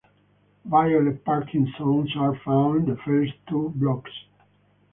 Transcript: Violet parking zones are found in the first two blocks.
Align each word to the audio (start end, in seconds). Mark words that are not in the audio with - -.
Violet 0.65 1.23
parking 1.23 1.71
zones 1.77 2.15
are 2.17 2.35
found 2.43 2.89
in 2.89 2.95
the 2.95 3.01
first 3.05 3.33
two 3.47 3.71
blocks. 3.75 4.09